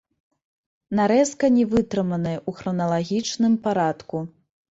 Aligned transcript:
Нарэзка 0.99 1.45
не 1.57 1.65
вытрыманая 1.73 2.39
ў 2.49 2.61
храналагічным 2.61 3.53
парадку. 3.67 4.17